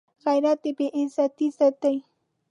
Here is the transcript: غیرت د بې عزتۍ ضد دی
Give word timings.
غیرت 0.25 0.59
د 0.63 0.65
بې 0.77 0.87
عزتۍ 0.97 1.47
ضد 1.57 1.75
دی 1.83 1.97